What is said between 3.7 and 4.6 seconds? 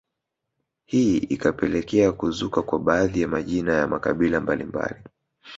ya makabila